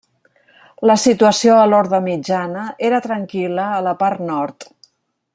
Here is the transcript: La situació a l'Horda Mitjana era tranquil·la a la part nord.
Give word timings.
La 0.91 0.95
situació 1.01 1.57
a 1.57 1.67
l'Horda 1.73 1.99
Mitjana 2.07 2.63
era 2.89 3.01
tranquil·la 3.07 3.67
a 3.81 3.87
la 3.89 3.93
part 4.03 4.25
nord. 4.31 4.67